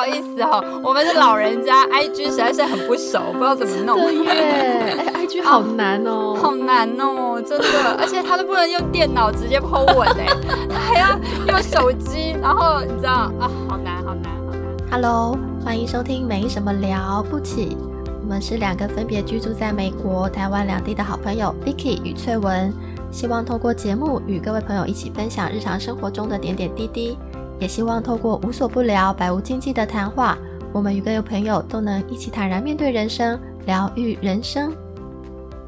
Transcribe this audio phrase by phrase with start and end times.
[0.00, 4.00] 好意思哦，我们是老人家，IG 实在是很不熟，不知道怎么弄。
[4.00, 7.66] 对耶， 哎，IG 好难哦，好难哦，真的，
[7.98, 10.26] 而且他都不能用电脑直接 po 文哎，
[10.70, 11.18] 他还要
[11.48, 14.62] 用手机，然后你知道啊，好难，好难，好难。
[14.90, 17.76] Hello，欢迎收听没什么了不起，
[18.22, 22.72] 我们是两个分别居住在美国、台湾两地的好朋友 Vicky 与翠文，
[23.10, 27.18] 希望透过节目与各位朋友一起分享日常生活中的点点滴滴。
[27.60, 30.36] 也希望透过无所不聊、百无禁忌的谈话，
[30.72, 34.74] 我们与各位朋友都能一起坦然面对人生，疗愈人生。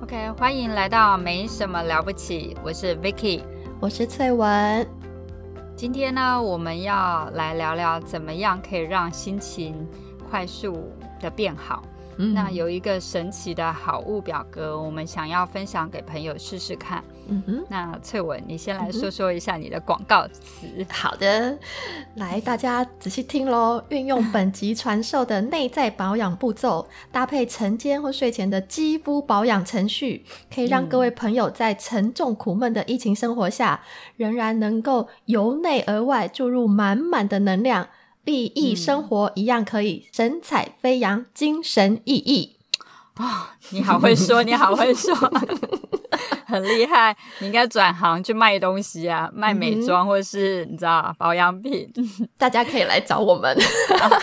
[0.03, 3.43] OK，欢迎来到没什么了不起，我是 Vicky，
[3.79, 4.87] 我是翠文。
[5.77, 9.87] 今天呢，我们要来聊聊怎么样可以让心情
[10.31, 11.83] 快速的变好。
[12.35, 17.03] 那有一个神奇的好物表格，我们想要分享给朋友试试看。
[17.29, 20.67] 嗯哼，那翠文，你先来说说一下你的广告词。
[20.91, 21.57] 好的，
[22.17, 23.83] 来大家仔细听喽。
[23.91, 33.83] 运用本集传授的内在保养步骤，搭配晨间或睡前的肌肤保养程序，可以让各位朋友在沉重苦闷的疫情生活下，
[34.17, 37.89] 仍然能够由内而外注入满满的能量。
[38.25, 42.51] 利益生活一样可以神采飞扬、精神奕奕
[43.15, 43.57] 啊！
[43.71, 45.15] 你好会说，你好会说。
[46.47, 51.91] 很厉害，你应该转行去卖东西啊，卖美妆或者是你知道保养品，
[52.37, 53.57] 大家可以来找我们，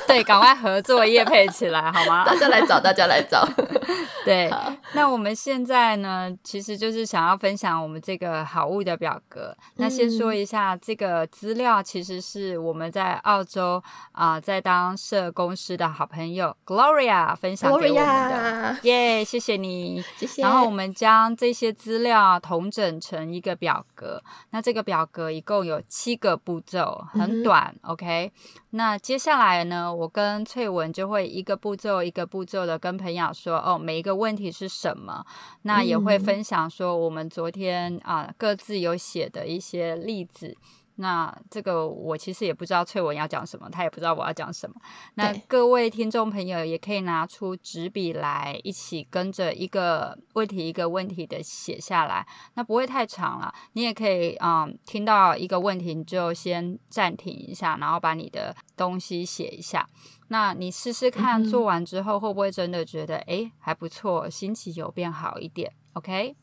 [0.08, 2.26] 对，赶快合作业配起来好吗？
[2.26, 3.48] 大家来找，大家来找。
[4.26, 4.52] 对，
[4.94, 9.56] 那我们现在呢，其实就是想要分享我们这个好物的表格。
[9.78, 13.82] 那先说一下，这个资料其实是我们在澳洲
[14.12, 18.78] 啊，在当社公司的好朋友 Gloria 分享给我们的。
[18.84, 20.42] 耶，谢谢你，谢谢。
[20.44, 22.20] 然后我们将这些资料。
[22.20, 27.74] 啊同整成一个表格，那这个表格一共有七个步骤，很短。
[27.84, 28.32] OK，
[28.72, 35.26] 那接下来呢，我跟翠文就会一个步骤一个步骤的跟朋友说，哦，每一个问题是什么，
[35.62, 40.58] 那也会分享说我们昨天啊各自有写的一些例子。
[41.02, 44.76] 那这个我其实也不知道翠文要讲什么，他也不知道我要讲什么。
[45.16, 52.28] 那各位听众朋友也可以拿出纸笔来，一起跟着一个问题一个问题的写下来。
[52.56, 59.88] 那不会太长了，你也可以嗯，听到一个问题你就先暂停一下，然后把你的东西写一下。
[60.28, 66.36] 那你试试看，做完之后会不会真的觉得哎还不错，心情有变好一点？OK，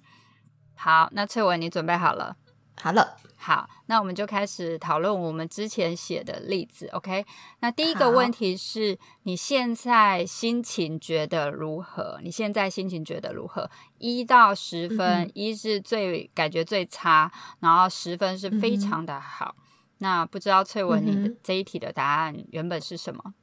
[0.77, 2.37] 好，那翠文你准备好了？
[2.81, 3.17] 好了。
[3.39, 6.89] 好，那我们就开始讨论我们之前写的例子。
[6.89, 7.25] OK，
[7.61, 12.19] 那第一个问题是你现在心情觉得如何？
[12.25, 13.71] 你现在心情觉得如何？
[13.99, 19.55] 一到十分，一是最感觉最差，然后十分是非常的好。
[19.99, 23.35] 那不知道翠文，你的这一题的答案原本是什么？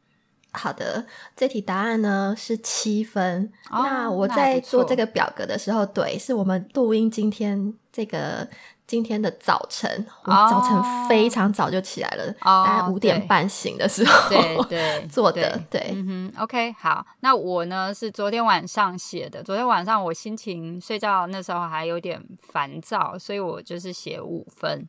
[0.51, 1.05] 好的，
[1.35, 3.53] 这题答案呢是七分。
[3.71, 8.49] 那我在做这个表格的时候，对，是我们录音今天这个。
[8.93, 14.63] 今天的早晨，我早晨非常早就起来了，大概五点半醒的时候，对。
[14.69, 24.87] 对 做的，对，嗯哼，OK，好，那我呢是昨天晚上写的，昨天晚上我心情睡觉那时候还有点烦躁，所以我就是写五分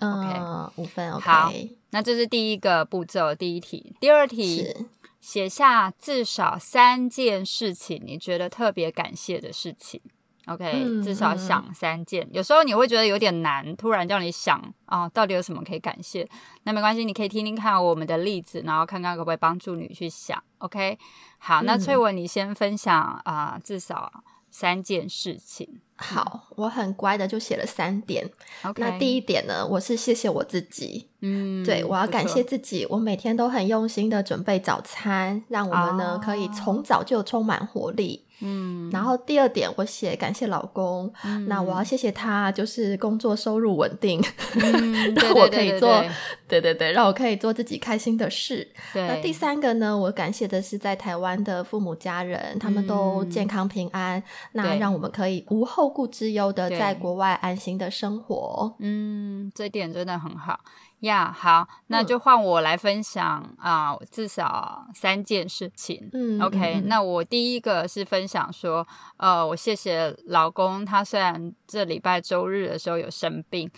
[0.00, 0.38] ，OK，
[0.76, 1.50] 五分，OK，好，
[1.92, 4.86] 那这是第一个步骤，第一题，第二题，
[5.18, 10.02] 写下至少三件事情你觉得特别感谢的事情。
[10.46, 12.26] OK，至少想三件。
[12.30, 16.28] 有时候你会觉得有点难，突然叫你想啊，到底有什么可以感谢？
[16.62, 20.40] 那没关系，你可以听听看我们的例子，然后看看可不可以帮助你去想。
[20.58, 20.98] OK，
[21.38, 25.80] 好，那翠文你先分享啊，至少三件事情。
[25.96, 28.30] 好，我很乖的就写了三点。
[28.62, 31.08] OK，那第一点呢，我是谢谢我自己。
[31.22, 38.25] 嗯，对我要感谢自己，我每天都很用心的准备早餐，让我们呢可以从早就充满活力。
[38.40, 41.12] 嗯，然后第二点我写感谢老公，
[41.46, 44.22] 那我要谢谢他，就是工作收入稳定，
[45.16, 46.04] 让我可以做，
[46.48, 48.70] 对对对，让我可以做自己开心的事。
[48.94, 54.22] 那第三个呢，我感谢的是在台湾的父母家人，他们都健康平安，
[54.52, 58.74] 那让我们可以无后顾之忧的在国外安心的生活。
[58.78, 60.60] 嗯，这点真的很好。
[61.00, 66.08] 呀，好，那就换我来分享啊，至少三件事情。
[66.14, 68.84] 嗯，OK，那我第一个是分享说，
[69.18, 73.70] 呃，我谢谢老公，他虽然这礼拜周日的时候有生病，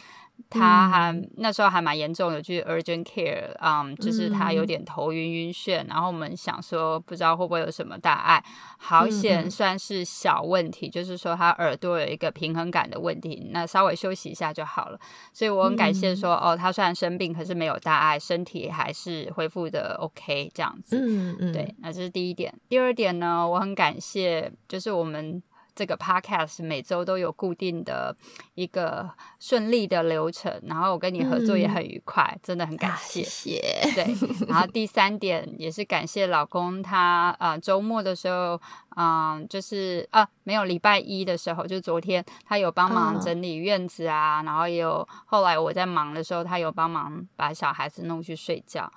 [0.51, 8.43] 他还那时候还蛮严重，有去 urgent care，嗯，就是他有点头晕晕眩，然后我们想说不知道会不会有什么大碍，
[8.79, 14.99] 好险算是小问题，就是说他耳朵有一个平衡感的问题，那稍微休息一下就好了。
[15.33, 20.97] 所以我很感谢说，哦，他虽然生病，可是没有大碍，身体还是恢复的 OK 这样子。
[20.99, 22.53] 嗯嗯，对，那这是第一点。
[22.69, 25.43] 第二点呢，我很感谢，就是我们。
[25.79, 28.13] 这个 podcast 每周都有固定的
[28.57, 29.09] 一个
[29.39, 33.23] 顺利的流程，然后我跟你合作也很愉快，真的很感谢。
[33.23, 33.93] 谢谢。
[33.95, 34.13] 对，
[34.51, 38.61] 然后第三点也是感谢老公，他呃周末的时候，
[38.97, 48.93] 嗯，就是啊没有礼拜一的时候，就昨天他有帮忙整理院子啊，然后也有后来我在忙的时候，他有帮忙把小孩子弄去睡觉。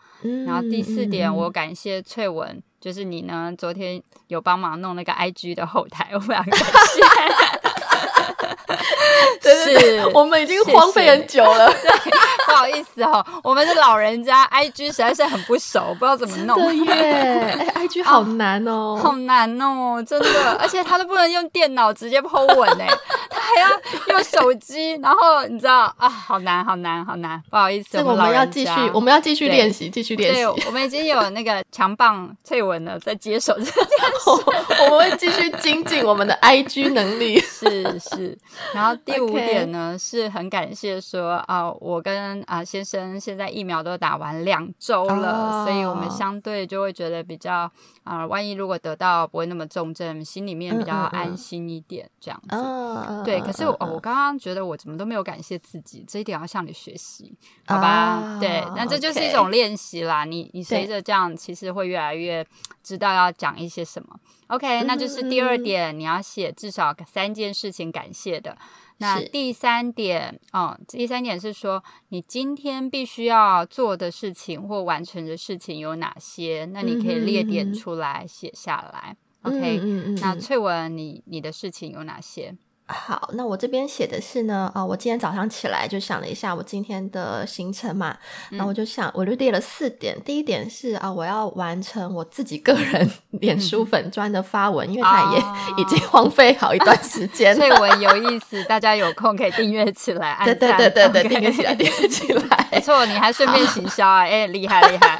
[0.48, 2.64] 然后第四点，我感谢翠文。
[2.82, 6.66] 就是你呢，昨天有帮忙弄那个 IG 的后台，我非常感谢。
[9.44, 11.72] 是，我们已经荒废很久了。
[11.72, 12.12] 对，
[12.52, 16.56] 不好意思哦，我们是老人家， IG 实在是很不熟，不知道怎么弄。
[16.60, 22.88] 对耶，IG 好难哦，好难哦，真的，而且他都不能用电脑直接 po 文哎。
[23.54, 23.70] 还要
[24.14, 30.46] 用手机，然后你知道啊，好难，好难，好难，不好意思，我们要继续，我们要继续练习，继续练习。
[30.66, 33.80] 我们已经有那个强棒翠文了，在接手这件事，
[34.90, 37.40] 我们会继续精进我们的 IG 能力。
[37.42, 38.38] 是是，
[38.74, 47.72] 然后第五点呢，是很感谢说啊，我跟啊先生现在疫苗都打完两周了，所以我们相对就会觉得比较
[48.04, 53.24] 啊，万一如果得到不会那么重症，心里面比较安心一点，这样子。
[53.26, 53.42] 对。
[53.42, 57.36] 可是我我刚刚觉得我怎么都没有感谢自己，这一点要向你学习，
[57.66, 58.38] 好吧？
[58.40, 60.24] 对，那这就是一种练习啦。
[60.26, 62.46] 你你随着这样，其实会越来越
[62.84, 64.16] 知道要讲一些什么。
[64.48, 68.58] OK，那就是第二点，你要写至少三件事情感谢的。
[69.02, 76.70] 那第三点，哦，第三点是说你今天必须要做的事情或完成的事情有哪些？
[76.72, 79.18] 那你可以列点出来写下来。
[79.42, 79.80] OK，
[80.22, 82.56] 那翠文，你你的事情有哪些？
[82.92, 88.16] 好，那我这边写的是呢，啊，我今天早上起来就想了一下我今天的行程嘛，
[88.50, 90.16] 然后我就想，我就列了四点。
[90.24, 93.10] 第一点是啊，我要完成我自己个人
[93.40, 95.40] 脸书粉砖的发文，因为它也
[95.82, 97.56] 已经荒废好一段时间。
[97.58, 102.68] 这文有意思，大家有空可以订阅起来，对对对对对，订阅起来，订阅起来。
[102.72, 105.20] 没错，你还顺便行销啊， 哎，厉害厉害。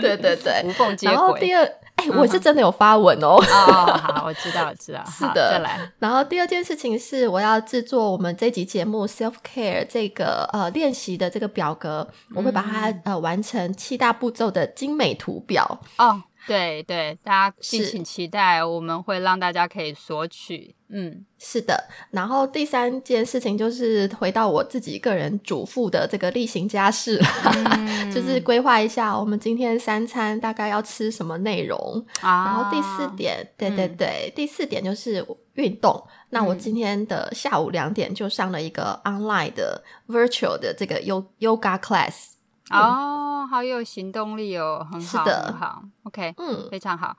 [0.00, 1.14] 对对对，无缝接轨。
[1.14, 1.68] 然后第二。
[2.12, 3.36] 哎，我是真的有发文哦。
[3.36, 5.02] 哦，好，我知道，我知道。
[5.10, 5.80] 是的，再来。
[5.98, 15.80] 然后第二件事情是，我要制作我们这集节目 self care 这个呃练习的这个表格，我会把它呃完成七大步骤的精美图表。
[15.98, 20.74] 哦，对对，大家敬请期待，我们会让大家可以索取。
[20.88, 21.88] 嗯，是的。
[22.10, 27.20] 然后第三件事情就是回到我自己个人主妇的这个例行家事，
[28.14, 31.78] 就是规划一下我们今天三餐大概要吃什么内容。
[32.20, 36.00] 啊，然后第四点，对对对，第四点就是运动。
[36.30, 42.34] 那我今天的下午两点就上了一个 online 的 virtual 的这个 yoga class。
[42.70, 43.23] 哦，
[43.54, 45.82] 好有行动力哦，很好，很好。
[46.02, 47.16] OK，嗯，非常好。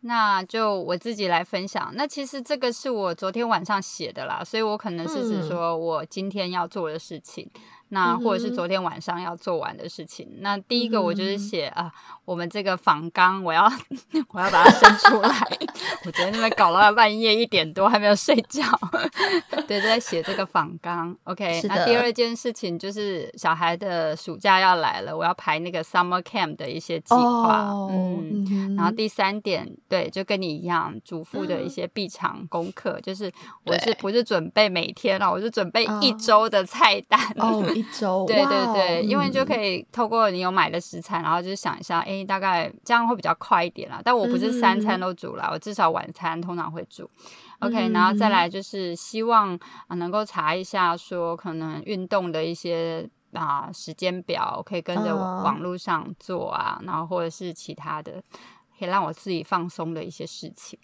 [0.00, 1.92] 那就我自己来分享。
[1.94, 7.48] 那其实这个是我昨天晚上写的啦，所以我可能是指说我今天要做的事情。
[7.88, 10.28] 那或者是昨天晚上要做完的事情。
[10.40, 11.92] 那第一个我就是写啊，
[12.24, 13.64] 我们这个仿纲，我要
[14.32, 15.30] 我要把它生出来。
[16.04, 18.62] 我昨天那边搞到半夜一点多还没有睡觉，
[19.66, 21.16] 对，在写这个仿纲。
[21.24, 27.68] OK，那第二件事情就是小孩的暑假要来了，我要排那个 summer camp 的一些计划。
[27.90, 33.30] 嗯，然后第三点，对，就跟你一样，主妇的一些必场功课，就是
[33.64, 37.20] 我是不是准备每天了，我是准备一周的菜单。
[37.76, 44.00] 一周，对对对，因为就可以透过你有买的食材，然后就是想一下，哎，大概这样会比较快一点啦。
[44.04, 47.08] 但我不是三餐都煮啦，我至少晚餐通常会煮。
[47.60, 58.22] OK，然后再来就是希望啊能够查一下，说可能运动的一些啊时间表，可以跟着网络上做啊，然后或者是其他的，
[58.78, 60.78] 可以让我自己放松的一些事情。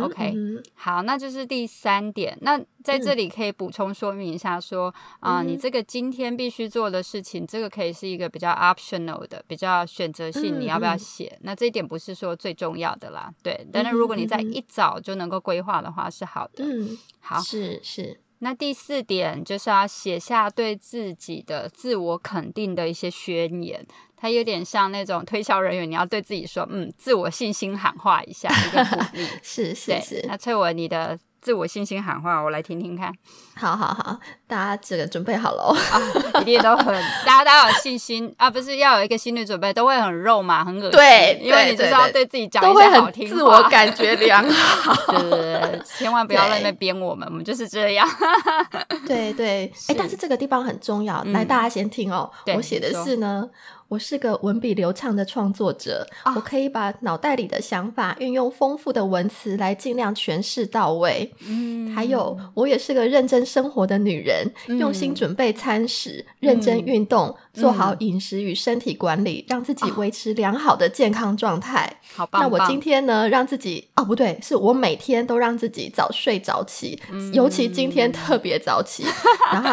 [0.00, 0.34] OK，
[0.74, 2.36] 好，那就是第三点。
[2.42, 11.36] 那在这里可以补充说明一下，说啊，你这个今天必须做的事情，这个可以是一个比较 optional 的、比较选择性，你要不要写？
[11.42, 13.66] 那这一点不是说最重要的啦，对。
[13.72, 16.64] 但是如果你在一早就能够规划的话，是好的。
[16.64, 18.20] 嗯，好，是是。
[18.44, 23.86] 那第四点就是要写下对自己的自我肯定的一些宣言。
[24.14, 29.26] 它有点像那种推销人员，你要对自己说，嗯，自我信心喊话一下，一个鼓励。
[29.42, 30.24] 是是是。
[30.28, 33.10] 那翠文，你的自我信心喊话，我来听听看。
[33.54, 34.20] 好好好，
[34.54, 36.86] 大家这个准备好了啊，一定都很，
[37.26, 48.08] 大家大家有信心啊，不是要有一个心理准备，都会很肉嘛，很恶心，对，因为你就是要对自己讲一些好听话，自我感觉良好，对 对对，千万不要在那边编我们，我们就是这样，
[49.08, 53.50] 对对，哎，但是这个地方很重要，来大家先听哦，我写的是呢。
[53.86, 61.30] 我是个文笔流畅的创作者，我可以把脑袋里的想法运用丰富的文词来尽量诠释到位。
[61.46, 72.00] 嗯，还有，我也是个认真生活的女人，用心准备餐食，认真运动，做好饮食与身体管理，让自己维持良好的健康状态。
[72.16, 72.42] 好棒！
[72.42, 77.00] 那我今天呢，让自己哦，不对，是我每天都让自己早睡早起，
[77.32, 79.04] 尤其今天特别早起。
[79.52, 79.70] 然后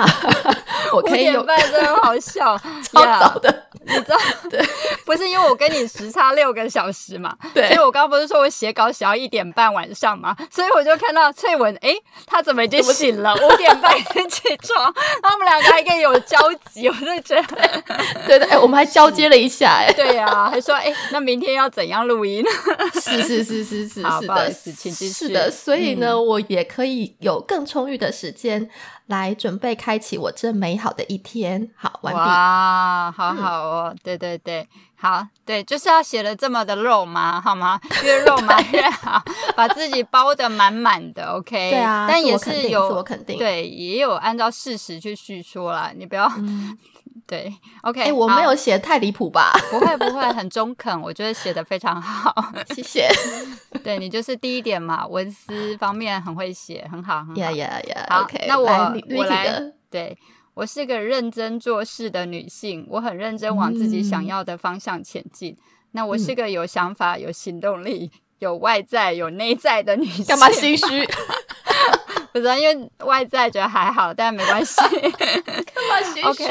[0.95, 3.60] 我可以有，真的好笑， 超早的。
[3.85, 4.17] 你知道，
[4.49, 4.61] 对，
[5.05, 13.33] 不是因为我跟你时差六个小时嘛， 对，所以我刚刚不是说我写稿写到一点半晚上嘛，所以我就看到翠文，哎，他怎么已经醒了？
[13.33, 13.97] 五点半
[14.29, 14.83] 起床，
[15.23, 16.37] 然后我们两个还可以有交
[16.71, 17.83] 集，我就觉得，
[18.27, 22.43] 对的，哎，我们还交接了一下，哎，对呀，还说，哎，那明天要怎样录音？
[23.01, 25.27] 是是是是是，好，不好意思，请继续。
[25.27, 28.69] 是的，所以呢，我也可以有更充裕的时间。
[29.11, 31.69] 来准备开启我这美好的一天。
[31.75, 32.19] 好，完毕。
[32.19, 37.79] 哇，好好哦，对对对，好，对，就是要写的这么的肉麻，好吗？
[38.03, 39.21] 越肉麻越好，
[39.55, 41.25] 把自己包的满满的。
[41.33, 46.31] OK， 对啊，但也是有我肯定，对，也有按照事实去叙说啦，你不要。
[47.27, 47.53] 对
[47.83, 49.51] ，OK，哎，我没有写太离谱吧？
[49.71, 52.33] 不会，不会，很中肯，我觉得写的非常好，
[52.75, 53.07] 谢谢。
[53.83, 57.33] 对你就是第一点嘛，文思方面很会写，很好，很好。
[58.09, 58.67] 好，那我
[59.15, 60.17] 我来，对
[60.53, 65.55] 我是个认真做事的女性，我很认真往自己想要的方向前进。
[65.91, 70.25] 那我是个有想法、有行动力、有外在、有内在的女性。
[70.25, 70.85] 干嘛心虚？
[72.33, 74.75] 不是，因为外在觉得还好，但没关系。
[74.81, 76.43] 干嘛心虚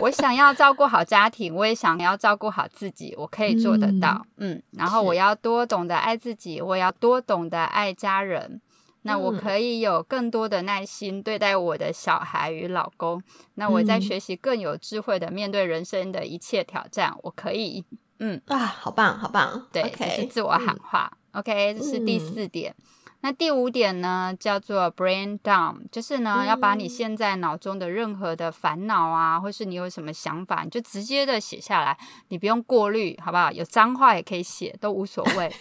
[0.00, 4.24] 我想要照顾好家庭，我也想要照顾好自己，我可以做得到。
[4.36, 8.60] 嗯，然后我要多懂得爱自己，我要多懂得爱家人。
[9.02, 13.22] 那我可以有更多的耐心对待我的小孩与老公。
[13.54, 17.14] 那我在学习更有智慧的面对人生的一切挑战。
[17.22, 17.84] 我可以，
[18.18, 19.66] 嗯啊，好棒，好棒。
[19.72, 21.10] 对，这是自我喊话。
[21.32, 22.74] OK，这是第四点。
[23.20, 31.98] 那第五点呢，叫做 brain dump，就是呢，要把你现在脑中的任何的烦恼啊，或是你有什么想法，你就直接的写下来，
[32.28, 33.50] 你不用过滤，好不好？
[33.50, 35.52] 有脏话也可以写，都无所谓。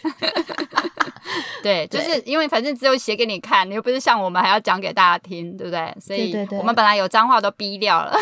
[1.64, 5.98] 对，就是因为反正只有写给你看，你又不是像我们还要讲给大家听，对不对？
[6.00, 8.16] 所以我们本来有脏话都逼掉了，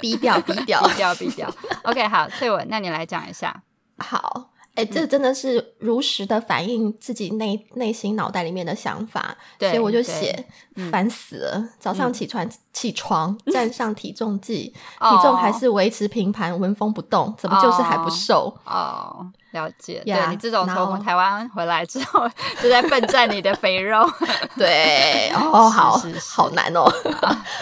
[0.00, 1.50] 逼掉，逼掉，逼掉，逼掉。
[1.84, 3.62] OK，好，翠文，那你来讲一下。
[3.96, 4.51] 好。
[4.74, 10.46] 哎，这真的是如实的反映自己内内心脑袋里面的想法，所以我就写
[10.90, 11.68] 烦死了。
[11.78, 18.56] 早上起床起床站上体重计， 体重还是维持平盘，纹风不动，怎么就是还不瘦？
[18.64, 20.02] 哦，了解。
[20.06, 22.26] 对你这种从台湾回来之后
[22.62, 24.08] 就在奋战你的肥肉，
[24.56, 26.00] 对，哦， 好
[26.30, 26.90] 好难哦，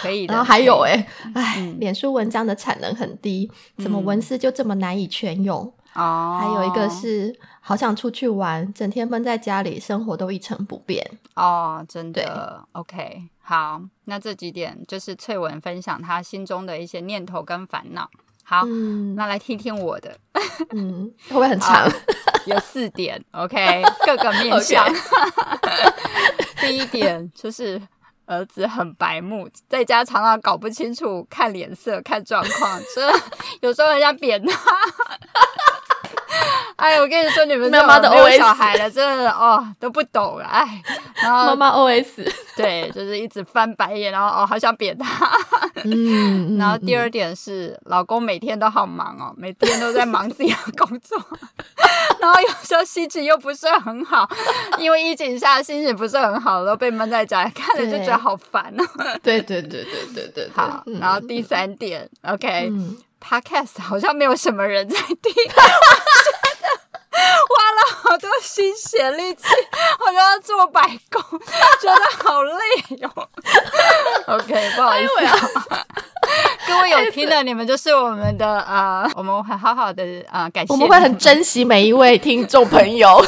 [0.01, 0.23] 可以。
[0.27, 5.73] 然后还有哎，哎，脸书文章的产能很低，怎么文思就这么难以全用？
[5.93, 11.05] 哦，还有一个是好想出去玩，整天闷在家里，生活都一成不变。
[11.35, 12.63] 哦，真的。
[12.71, 18.09] OK，好，那这几点就是翠文分享她心中的一些念头跟烦恼。
[18.43, 18.65] 好，
[19.15, 20.17] 那来听听我的。
[20.71, 21.89] 嗯，会不会很长？
[22.45, 23.23] 有四点。
[23.31, 24.85] OK， 各个面向。
[26.59, 27.81] 第一点就是
[28.25, 33.11] 儿子很白目，在家常常搞不清楚，看脸色、看状况，这
[33.61, 34.53] 有时候人家扁他。
[36.81, 40.81] 哎，我跟你说，你们妈妈的 O S 小孩了，真的哦都不懂了，哎。
[41.21, 42.25] 然后妈妈 O S
[42.57, 45.29] 对，就是一直翻白眼，然后哦好想扁他。
[45.83, 46.57] 嗯。
[46.57, 51.17] 然后第二点是，老公每天都好忙哦，每天都在忙自己的工作，
[52.19, 54.27] 然后有时候心情又不是很好，
[54.79, 58.83] 因为疫情下心情不是很好，都被闷在家，看着就觉得好烦哦。
[59.21, 60.49] 对对对对对对。
[60.55, 62.71] 好，然后第三点，OK。
[63.23, 65.61] Podcast 好像没有什么人在听，花
[67.21, 69.45] 了好多心血力气，
[69.99, 71.39] 好像要做白工，
[71.81, 73.09] 觉得好累哟。
[74.27, 75.85] OK，不好意思啊，
[76.67, 83.23] 各位有听的，你们就是我们的呃，我们会好好的啊，感谢，我们会很珍惜每一位听众朋友。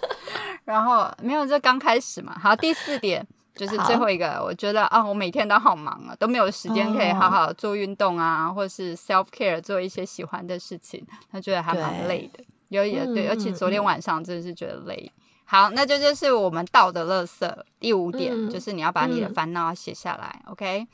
[0.64, 2.36] 然后没有，这刚开始嘛。
[2.42, 3.26] 好，第四点。
[3.54, 11.02] 就是最后一个，我觉得啊，我每天都好忙啊，都没有时间可以好好做运动啊，或者是 self care 做一些喜欢的事情，
[11.32, 12.44] 他觉得还蛮累的。
[12.68, 15.12] 有也对，而且昨天晚上真的是觉得累。
[15.44, 20.42] 好，那这就是我们道的垃圾第五点，就是你要把你的烦恼写下来。
[20.46, 20.86] OK，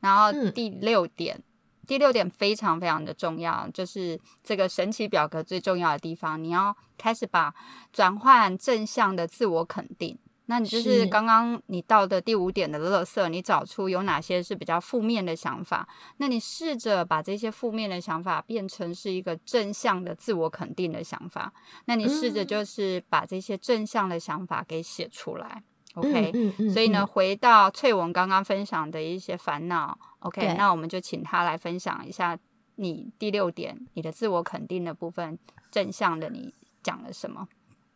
[0.00, 1.42] 然后第六点，
[1.86, 7.54] 第六点非常非常的重要，就是这个神奇表格最重要的地方，你要开始把
[7.92, 10.18] 转换正向的自我肯定。
[10.50, 15.86] 那你就是刚刚你到的第五点的垃圾，你找出有哪些是比较负面的想法，
[16.16, 21.52] 那你试着把这些负面的想法变成是一个正向的自我肯定的想法。
[21.84, 25.62] 那你试着就是把这些正向的想法给写出来
[25.94, 26.32] ，OK？
[26.72, 30.54] 所以呢，回到翠文刚刚分享的一些烦恼，OK？
[30.54, 32.38] 那我们就请他来分享一下
[32.76, 35.38] 你第六点你的自我肯定的部分，
[35.70, 37.46] 正向的你讲了什么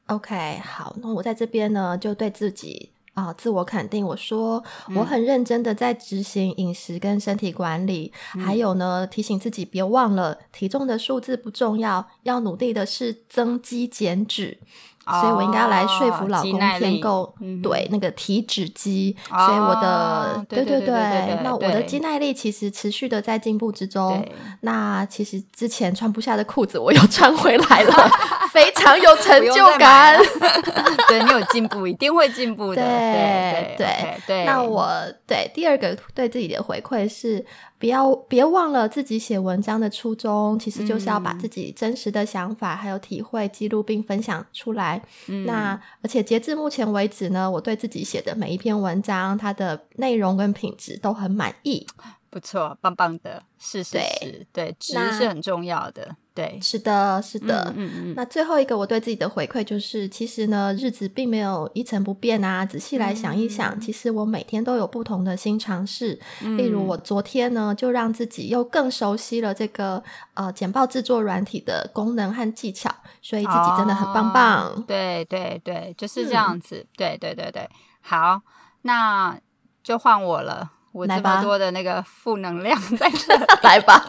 [0.07, 4.63] ？OK，好，那我在这边呢，就对自己啊自我肯定，我说
[4.97, 8.13] 我很认真的在执行饮食跟身体管理，
[8.45, 14.59] 还有呢提醒自己别忘了体重的数字不重要，要努力的是增肌减脂。
[15.05, 24.25] 所以我应该要来说服老公添购对那个体脂机，所以我的对对对，那我的肌耐力其实持续的在进步之中。
[24.61, 28.11] 那其实之前穿不下的裤子我又穿回来了，
[28.53, 30.21] 非常有成就感。
[31.09, 32.83] 对你有进步，一定会进步的。
[32.83, 34.45] 对对对。
[34.45, 34.89] 那我
[35.27, 37.45] 对第二个对自己的回馈是。
[37.79, 45.03] 不要别忘了自己写文章的初衷，其实就是要把自己真实的想法还有体会记录并分享出来。
[45.47, 51.85] 那而且截至目前为止呢，我对自己写的每一篇文章，它的内容跟品质都很满意。
[52.31, 58.15] 不错，棒棒的，是是是，对，值是很重要的，对，是的，是的，嗯嗯。
[58.17, 62.65] 那最后一个我对自己的回馈就是，其实呢，日子并没有一成不变啊。
[62.65, 66.19] 仔细来想一想，其实我每天都有不同的新尝试。
[66.57, 74.83] 例如，我昨天呢，就让自己又更熟悉了这个呃简报制作软体的功能和技巧，所以自己真的很棒棒。
[74.87, 76.87] 对对对，就是这样子。
[76.97, 77.69] 对对对对，
[78.01, 78.41] 好，
[78.83, 79.39] 那
[79.83, 80.73] 就换我了。
[80.93, 84.05] 我这么多的那个负能量 在这，来吧。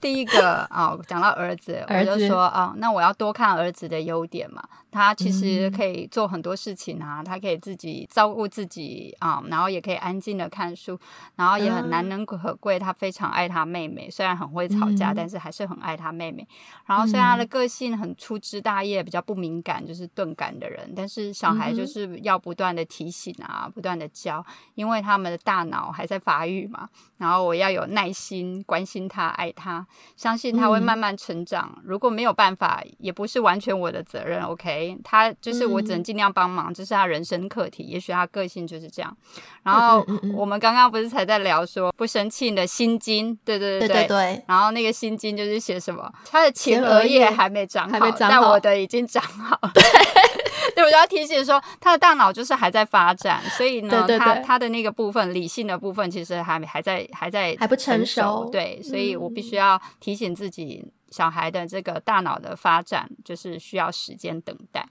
[0.00, 4.62] 第一个啊，讲到儿子，我就说啊，那我要多看儿子的优点嘛。
[4.94, 10.96] 他其实可以做很多事情啊，他可以自己照顾自己啊，然后也可以安静的看书，
[11.34, 16.46] 然后也很难能可贵，他非常爱他妹妹，虽然很会吵架，但是还是很爱他妹妹。
[16.86, 26.88] 然后虽然他的个性很粗枝大叶，比较不敏感，就是钝感的人，但是小孩就是要不断的提醒啊，不断的教，因为他们的大脑还在发育嘛。
[27.18, 31.76] 然后我要有耐心，关心他，爱他，相信他会慢慢成长。
[31.82, 34.40] 如果没有办法，也不是完全我的责任。
[34.42, 34.83] OK。
[35.04, 37.84] 他就是我只能尽量帮忙，这是他人生课题。
[37.84, 39.16] 也许他个性就是这样。
[39.62, 40.04] 然后
[40.36, 44.44] 我们刚刚不是才在聊说不生气的心经，对对对对对。
[44.46, 46.10] 然后那个心经就是写什么？
[46.30, 49.58] 他的前额叶还没长好，但我的已经长好。
[49.72, 49.82] 对，
[50.74, 58.48] 对我就要提醒说，他的大脑就是还在发展，所以呢，他他的那个部分理性的部分其实还还在还在还不成熟。
[58.50, 60.84] 对，所以我必须要提醒自己。
[61.14, 64.84] 小孩的这个大脑的发展就是需要时间等待。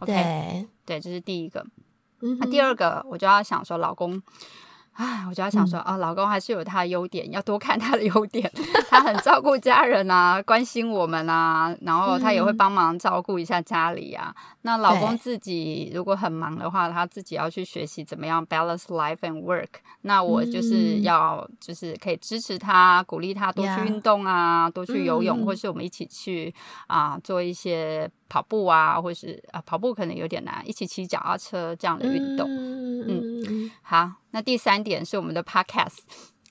[0.00, 1.66] OK，对，这是第一个。
[2.38, 4.22] 那第二个，我就要想说，老公。
[5.00, 8.52] 哎，我就要想说啊，老公还是有他的优点，要多看他的优点。
[8.90, 14.34] 他很照顾家人啊，关心我们啊，然后他也会帮忙照顾一下家里啊。
[14.60, 19.68] 那老公自己如果很忙的话，他自己要去学习怎么样 balance life and work。
[20.02, 26.54] 那我就是要就是可以支持他，鼓励他多去运动啊，多去游泳，或是我们一起去
[26.88, 32.48] 啊做一些跑步啊，或是啊跑步可能有点难，一起骑脚踏车这样的运动。
[32.48, 34.10] 嗯，好。
[34.30, 35.98] 那第三点是我们的 podcast，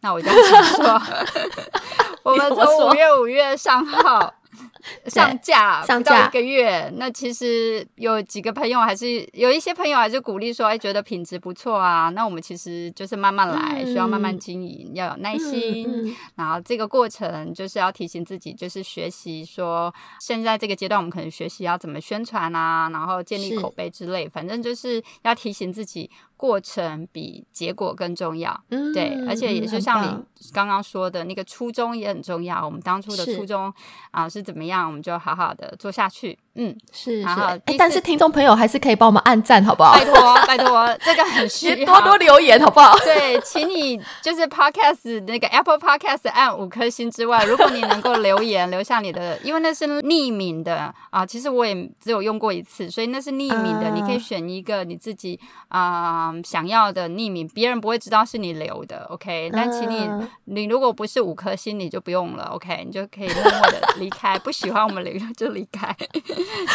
[0.02, 1.02] 那我就想 说，
[2.24, 4.36] 我们从五月五月上号。
[5.08, 12.10] 上架上架一个月，那其实有几个朋友还是有一些朋友还是鼓励说，哎，觉得品质不错啊。
[12.10, 16.16] 那我们其实就是慢慢来，需要慢慢经营，要有耐心。
[16.36, 24.28] 然后这个过程就是要提醒自己，就是学习说，现在这个阶段我们可能学习要怎么宣传啊，然后建立口碑之类。
[24.28, 28.64] 反正就是要提醒自己，过程比结果更重要。
[28.94, 30.24] 对，而且也是像你
[30.54, 32.66] 刚刚说的那个初衷也很重要。
[32.66, 33.74] 我们当初的初衷
[34.12, 34.88] 啊是怎么样？
[34.88, 37.28] 我们就好好的做下去，嗯，是是，
[37.78, 39.94] 但是听众朋友还是可以帮我们按赞，好不好？
[39.94, 42.98] 拜托拜托，这个很需要 多多留言，好不好？
[43.04, 59.50] 对，请你就是 Podcast 那个 Apple Podcast 按五颗星之外，如果你能够留言留下你的，因为那是匿名的啊，其实我也只有用过一次，所以那是匿名的，你可以选一个你自己啊想要的匿名，别人不会知道是你留的，OK？
[59.54, 60.10] 但请你，
[60.46, 62.84] 你如果不是五颗星，你就不用了，OK？
[62.86, 64.70] 你就可以默默的离开，不喜。
[64.70, 65.96] 欢我们留就离开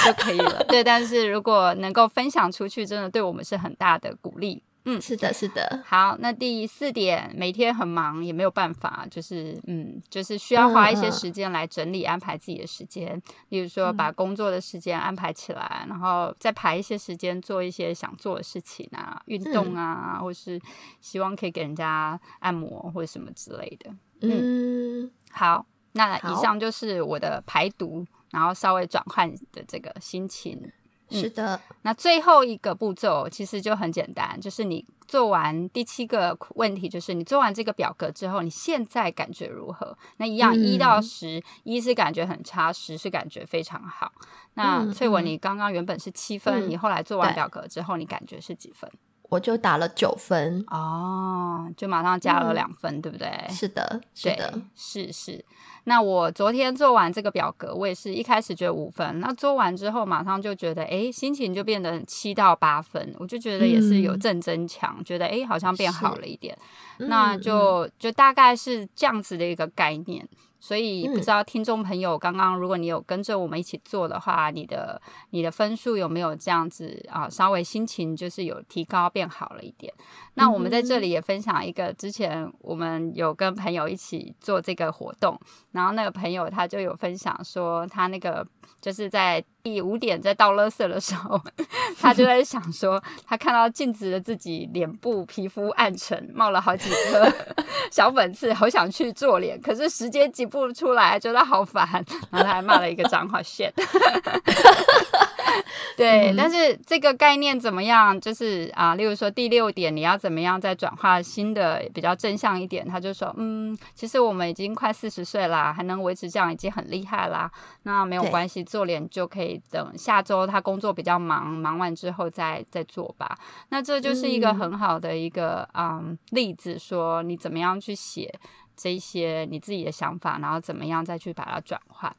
[0.04, 0.64] 就可以了。
[0.68, 4.62] 对，但是如果能够分享出去，真的对我们是很大的鼓励。
[4.86, 5.82] 嗯，是的，是的。
[5.86, 20.60] 好，那第四点，每天很忙也没有办法，就是嗯，就是需要花一些时间来整理安排自己的时间，例如说把工作的时间安排起来，然后再排一些时间做一些想做的事情啊，运动啊，或是
[21.00, 23.90] 希望可以给人家按摩或者什么之类的。
[24.20, 30.70] 嗯，好，那以上就是我的排毒，然后稍微转换的这个心情。
[31.10, 39.96] 是的，那最后一个步骤其实就很简单，就是你做完第七个问题，就是你做完这个表格之后，你现在感觉如何？
[40.16, 44.10] 那一样一到十，一是感觉很差，十是感觉非常好。
[44.54, 48.90] 那翠文，你刚刚原本是七分，你后来做完表格之后，你感觉是几分？
[49.30, 53.28] 我就打了九分哦，就马上加了两分，对不对？
[53.48, 55.44] 是的，是的，是是。
[55.86, 66.56] 那我昨天做完这个表格，我也是一开始觉得五分，那做完之后马上就觉得，哎，心情就变得七到八分，我就觉得也是有正增强，觉得哎，好像变好了一点。
[66.98, 70.26] 那就就大概是这样子的一个概念。
[70.64, 74.98] 所以不知道听众朋友，刚刚如果你有跟着我们一起做的话，你的
[75.28, 77.28] 你的分数有没有这样子啊？
[77.28, 79.92] 稍微心情就是有提高变好了一点。
[80.34, 85.38] 那我们在这里也分享一个，之前我们有跟朋友一起做这个活动，
[85.72, 88.46] 然后那个朋友他就有分享说，他那个
[88.80, 89.44] 就是在。
[89.64, 91.40] 第五点，在倒垃圾的时候，
[91.98, 97.26] 他就在想说，他看到镜子的自己脸部皮肤暗沉，冒了好几颗
[97.90, 101.86] 小粉刺，好想去做脸，可是时间挤不出来，觉得好烦，
[102.30, 103.72] 然后他还骂了一个脏话，shit。
[105.96, 108.18] 对，但是这个概念怎么样？
[108.20, 112.86] 就是啊，例如说第六点，你要怎么样再转化新的比较正向一点？
[112.86, 117.50] 他就说，嗯，其实我们已经快四十岁啦，还能维持这样已经很厉害啦。
[117.84, 123.38] 那没有关系，做脸就可以等下周他工作比较忙，忙完之后再再做吧。
[123.68, 128.32] 那这就是一个很好的一个嗯例子，说你怎么样去写
[128.76, 132.14] 这些你自己的想法，然后怎么样再去把它转换。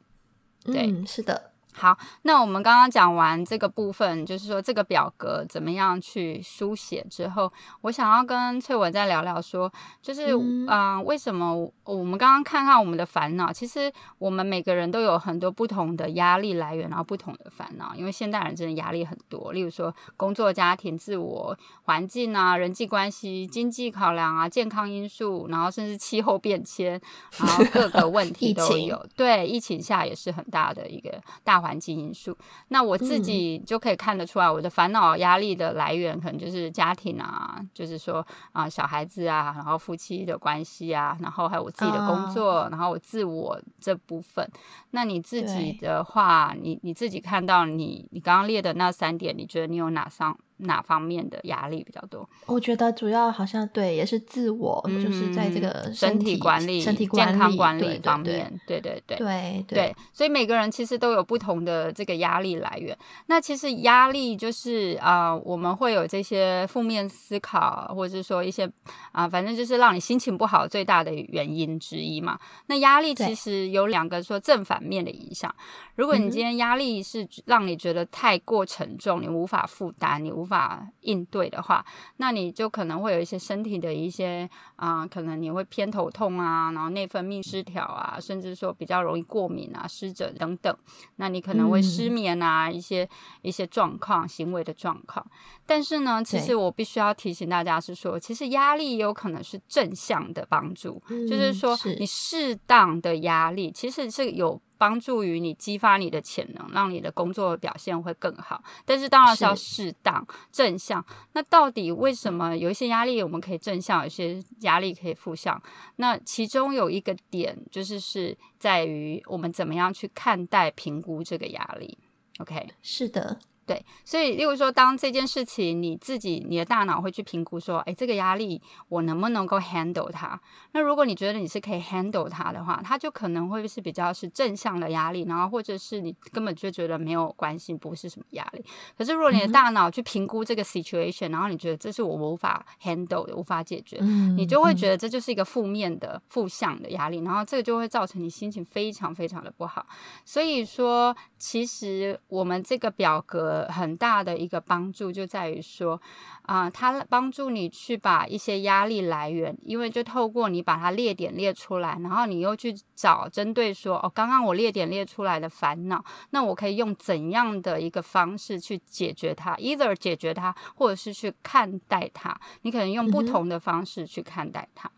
[0.64, 1.52] 对，是的。
[1.78, 10.34] 好，那我们刚刚讲完这个部分，就是说这个表格怎么样去书写之后，我想要跟翠文再聊聊，说就是
[10.68, 26.98] 嗯，为什么我们刚刚看看我们的烦恼，其实我们每个人都有很多不同的压力来源，然后不同的烦恼，因为现代人真的压力很多，例如说工作、家庭、自我、环境啊、人际关系、经济考量啊、健康因素，然后甚至气候变迁，
[27.36, 29.06] 然后各个问题 都有。
[29.14, 31.65] 对，疫情下也是很大的一个大。
[31.66, 32.36] 环境因素，
[32.68, 44.48] 那我自己就可以看得出来，我的烦恼压力的来源可能就是家庭啊，就是说啊小孩子啊，然后夫妻的关系啊，然后还有我自己的工作，然后我自我这部分。
[44.92, 50.34] 那你自己的话，你你自己看到你你刚刚列的那三点，你觉得你有哪三？
[50.58, 52.28] 哪方面的压力比较多？
[52.46, 59.96] 我觉得主要好像对，也是自我，就是在这个身体管理、身体健康管理方面，对对对对对。
[60.12, 62.96] 所以每个人其实都有不同的这个压力来源。
[63.26, 68.70] 那其实压力就是啊，我们会有这些负面思考，或者是说一些
[69.12, 72.38] 啊，反正就是让你心情不好最大的原因之一嘛。
[72.66, 75.54] 那压力其实有两个说正反面的影响。
[75.96, 81.84] 如果你今天压力是让你觉得太过沉重，你无法负担，你无法应对的话，
[82.18, 90.76] 那你就可能会有一些身体的一些啊，可能你会偏头痛啊，然后内分泌失调啊，甚至说比较容易过敏啊、湿疹等等。
[91.16, 93.08] 那你可能会失眠啊，一些
[93.42, 95.26] 一些状况、行为的状况。
[95.66, 104.60] 但是呢，其实我必须要提醒大家是说，其实压力有可能是正向的帮助，就是说你适当的压力其实是有。
[104.78, 108.62] 帮助于你激发你的潜能，让你的工作表现会更好。
[108.84, 111.04] 但是当然是要适当正向。
[111.32, 115.60] 那到底为什么有一些压力我们可以正向，有些压力可以负向？
[115.96, 121.98] 那其中有一个点就是是在于我们怎么样去看待、评估这个压力。
[122.38, 123.38] OK，是的。
[123.66, 130.40] 对，所以，例如说，当这件事情你自己你的大脑会去评估说，哎，这个压力我能不能够 handle 它？
[130.70, 138.64] 那如果你觉得你是可以 handle 它的话，它就可能会是比较是正向的压力，然后或者是你根本就觉得没有关系，不是什么压力。
[138.96, 143.98] 可是如果你的大脑去评估这个 situation，然后你觉得这是我无法 handle 的，无法解决，
[144.36, 149.84] 你就会觉得这就是一个负面的负向的压力，然后这个就会造成你心情非常非常的不好。
[150.24, 153.55] 所以说，其实我们这个表格。
[153.64, 156.00] 格很大的一个帮助就在于说，
[156.42, 172.38] 啊，它帮助你去把一些压力来源，因为就透过你把它列点列出来，然后你又去找针对说，哦，刚刚我列点列出来的烦恼，那我可以用怎样的一个方式去解决它？either 解决它，或者是去看待它。
[172.62, 174.90] 你可能用不同的方式去看待它。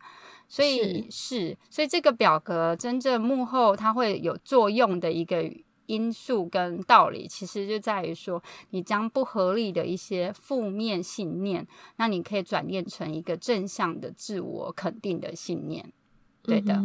[0.50, 5.44] 所以是，所以这个表格真正幕后它会有作用的一个
[5.88, 15.92] 因素跟道理，其实就在于说，你将不合理的一些负面信念，那你可以转变成一个正向的自我肯定的信念。
[16.40, 16.82] 对的，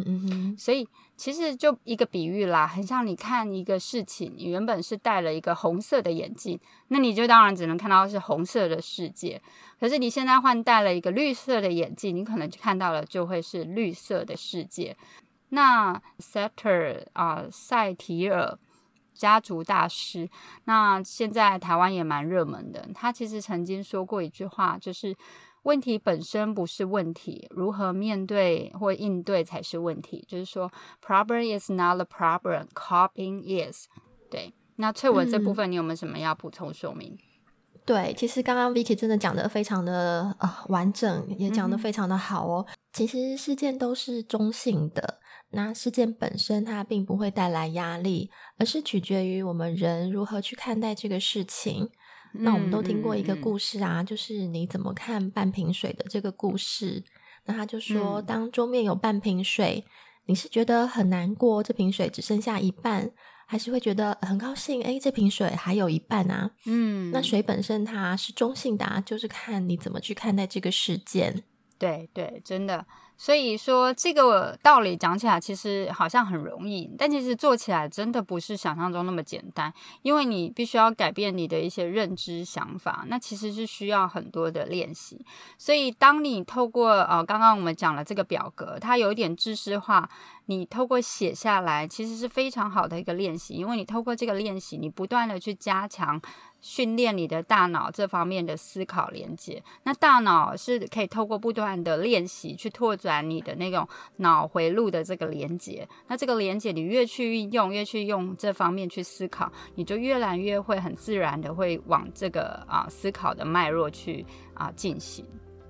[0.58, 0.86] 所以
[1.16, 9.42] 其实就一个比喻啦，很像你看一个事情，你原本是戴了一个红色的眼镜，那你就当然只能看到是红色的世界。
[9.80, 14.98] 可是你现在换戴了一个绿色的眼镜，你可能就看到了就会是绿色的世界。
[15.50, 18.58] 那 Setter 啊，塞提尔
[19.14, 20.30] 家族大师，
[20.66, 22.88] 那现在台湾也蛮热门的。
[22.94, 25.16] 他其实曾经说过一句话，就是。
[25.64, 30.22] 问题本身不是问题，如何面对或应对才是问题。
[30.28, 30.70] 就是说
[31.02, 33.88] ，problem is not the problem, coping is。
[34.30, 37.18] 对，那翠文这部分你有没有什么要补充说明？
[37.86, 42.66] 对，其实刚刚 Vicky 真的讲的非常的呃完整，也讲的非常的好哦。
[42.94, 45.20] 其实事件都是中性的，
[45.50, 51.90] 那事件本身它并不会带来压力，而是取决于我们人如何去看待这个事情。
[52.36, 57.04] 那我们都听过一个故事啊，就是你怎么看半瓶水的这个故事。
[57.46, 59.86] 那他就说，当桌面有半瓶水，
[60.26, 63.12] 你是觉得很难过，这瓶水只剩下一半，
[63.54, 64.82] 还是会觉得很高兴？
[64.82, 66.50] 哎，这瓶水还有一半啊。
[66.66, 71.44] 嗯，那水本身它是中性的，就是看你怎么去看待这个事件。
[71.78, 72.84] 对对，真的。
[73.16, 85.24] 所以说这个道理讲起来其实好像很容易，但其实做起来真的不是想象中那么简单，因为你必须要改变你的一些认知想法，那其实是需要很多的练习。
[85.60, 90.10] 所以当你透过呃刚刚我们讲了这个表格，它有一点知识化，
[90.46, 96.22] 你透过写下来，其实是非常好的一个练习，因为你透过这个练习，你不断的去加强。
[96.66, 103.86] 训练你的大脑这方面的思考连接，那大脑是可以透过不断的练习去拓展你的那种
[104.20, 105.86] 脑回路的这个连接。
[106.08, 115.26] 那这个连接你越去运用，越去用这方面去思考，你就越来越会很自然的会往这个啊思考的脉络去啊进行。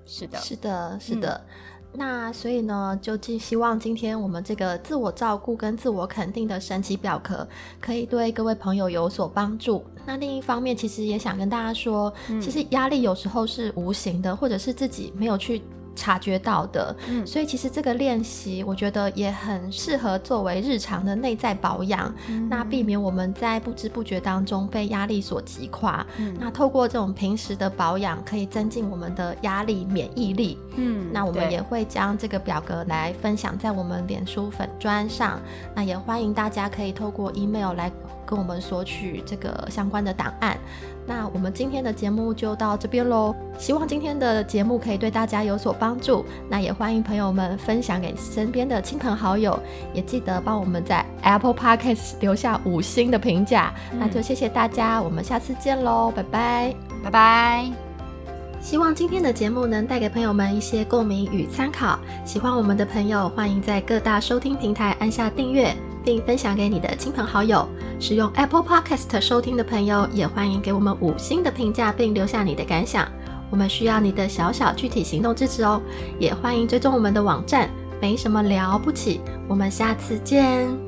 [0.06, 1.44] 是的，是的，是的。
[1.96, 7.46] 那所以呢，就寄希望今天我们这个自我照顾跟自我肯定的神奇表壳，
[7.80, 9.84] 可以对各位朋友有所帮助。
[10.04, 15.62] 那另一方面，其实也想跟大家说，其实压力有时候是无形的，或者是自己没有去。
[15.94, 22.12] 察觉到的，嗯，所以其实这个练习，我觉得也很适合作为日常的内在保养，
[22.48, 26.04] 那避免我们在不知不觉当中被压力所击垮。
[26.38, 30.58] 那透过这种平时的保养，可以增进我们的压力免疫力。
[30.76, 35.40] 嗯，那我们也会将这个表格来分享在我们脸书粉砖上，
[35.74, 37.90] 那也欢迎大家可以透过 email 来
[38.24, 40.56] 跟我们索取这个相关的档案。
[41.06, 46.24] 那我们今天的节目就到这边喽，希望今天的节目可以对大家有所帮助。
[46.48, 49.58] 那也欢迎朋友们分享给身边的亲朋好友，
[49.92, 53.74] 也记得帮我们在 Apple Podcast 留下五星的评价。
[53.98, 57.70] 那就谢谢大家，我们下次见喽，拜拜，拜拜。
[58.58, 61.98] 希望今天的节目能带给朋友们一些共鸣与参考。
[62.24, 65.76] 喜欢我们的朋友，欢迎在各大收听平台按下订阅。
[66.04, 67.66] 并分享给你的亲朋好友。
[67.98, 73.08] 使用 Apple Podcast 收听的朋友，也欢迎给我们五星的评价，并留下你的感想。
[73.50, 75.80] 我们需要你的小小具体行动支持哦。
[76.18, 79.20] 也欢迎追踪我们的网站，没什么了不起。
[79.48, 80.83] 我们下次见。